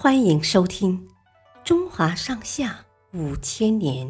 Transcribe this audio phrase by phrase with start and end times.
[0.00, 1.08] 欢迎收听
[1.64, 4.06] 《中华上下五千年》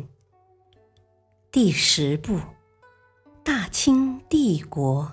[1.50, 2.34] 第十部
[3.42, 5.10] 《大清帝国》。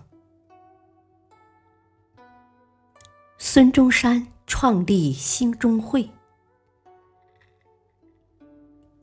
[3.37, 6.09] 孙中山创立兴中会。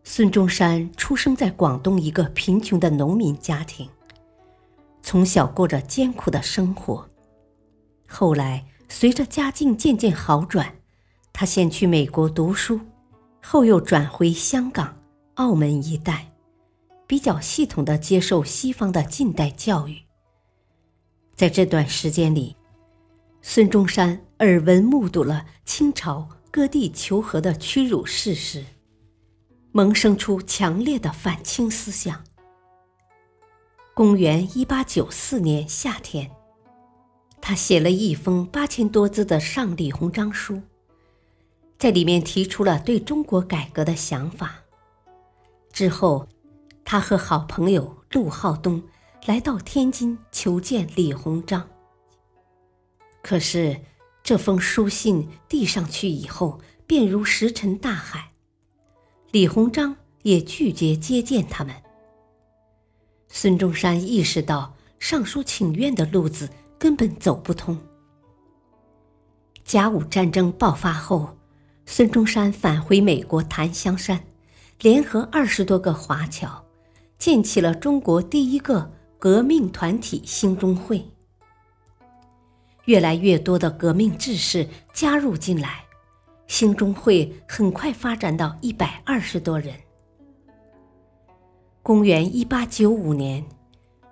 [0.04, 3.88] 孙中山出生在广东一个贫穷的农民家庭，
[5.00, 7.08] 从小过着艰苦的生活。
[8.06, 10.76] 后来，随着家境渐渐好转，
[11.42, 12.78] 他先去美国读书，
[13.42, 14.96] 后又转回香港、
[15.34, 16.32] 澳门一带，
[17.04, 19.98] 比较系统的接受西方的近代教育。
[21.34, 22.54] 在这段时间里，
[23.40, 28.64] 孙中山耳闻目睹了清朝割地求和的屈辱事实，
[29.72, 32.22] 萌生出强烈的反清思想。
[33.94, 36.30] 公元一八九四年夏天。
[37.40, 40.62] 他写了一封八千多字的上李鸿章书，
[41.82, 44.54] 在里面提出了对中国改革的想法。
[45.72, 46.28] 之后，
[46.84, 48.80] 他和好朋友陆浩东
[49.26, 51.68] 来到天津求见李鸿章。
[53.20, 53.80] 可是，
[54.22, 58.30] 这封书信递上去以后，便如石沉大海，
[59.32, 61.74] 李鸿章也拒绝接见他们。
[63.26, 66.48] 孙中山意识到上书请愿的路子。
[66.78, 67.76] 根本走不通。
[69.64, 71.36] 甲午战争爆发后，
[71.94, 74.18] 孙中山返回美国檀香山，
[74.80, 76.64] 联合二十多个华侨，
[77.18, 81.06] 建起了中国第一个革命团体兴中会。
[82.86, 85.84] 越来越多的革命志士加入进来，
[86.46, 89.74] 兴中会很快发展到一百二十多人。
[91.82, 93.44] 公元一八九五年，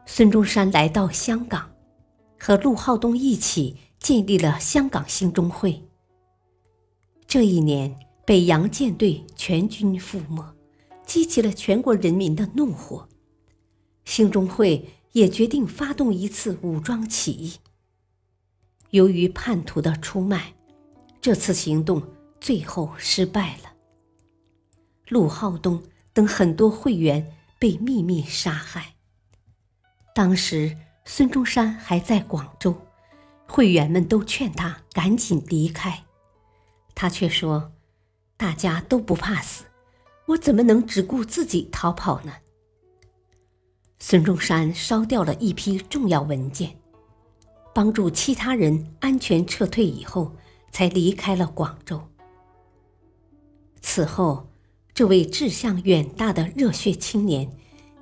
[0.05, 1.71] 孙中山来到香港。
[2.39, 5.83] 和陆浩东一起建立了香港兴中会。
[7.31, 10.45] 这一年，北洋舰队全军覆没，
[11.07, 13.09] 激起了全国人民的怒火。
[14.05, 17.55] 兴中会也决定发动一次武装起义。
[18.91, 20.55] 由于叛徒的出卖，
[21.21, 22.03] 这次行动
[22.41, 23.75] 最后失败了。
[25.09, 25.81] 陆浩东
[26.13, 28.97] 等很多会员被秘密杀害。
[30.13, 30.77] 当时。
[31.07, 32.77] 孙中山还在广州，
[33.49, 36.05] 会员们都劝他赶紧离开，
[37.01, 37.73] 他却说
[38.37, 39.65] ：“大家都不怕死，
[40.27, 42.35] 我怎么能只顾自己逃跑呢？”
[43.99, 46.79] 孙中山烧掉了一批重要文件，
[47.75, 50.37] 帮助其他人安全撤退以后，
[50.71, 52.07] 才离开了广州。
[53.81, 54.47] 此后，
[54.93, 57.51] 这位志向远大的热血青年，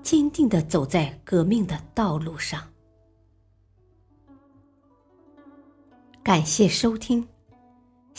[0.03, 2.72] 坚定地走在革命的道路上。
[6.25, 7.28] 感谢收听，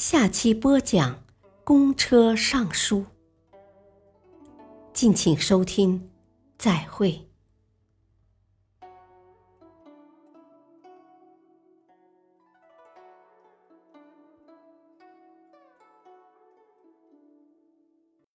[0.02, 1.12] 下期播讲
[1.66, 3.00] 《公车上书》，
[4.94, 6.10] 敬请收听，
[6.58, 7.29] 再会。